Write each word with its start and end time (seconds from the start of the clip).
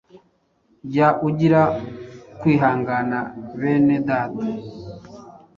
Jya 0.91 1.07
ugira 1.27 1.61
kwihangana 2.39 3.17
Bene 3.59 3.95
data, 4.07 4.45